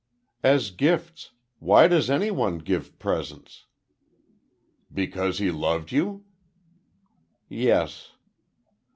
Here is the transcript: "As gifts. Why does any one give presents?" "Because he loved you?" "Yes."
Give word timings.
"As 0.41 0.71
gifts. 0.71 1.29
Why 1.59 1.87
does 1.87 2.09
any 2.09 2.31
one 2.31 2.57
give 2.57 2.97
presents?" 2.97 3.67
"Because 4.91 5.37
he 5.37 5.51
loved 5.51 5.91
you?" 5.91 6.25
"Yes." 7.47 8.09